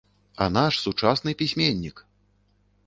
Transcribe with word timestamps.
А 0.45 0.47
наш 0.55 0.79
сучасны 0.85 1.31
пісьменнік! 1.43 2.05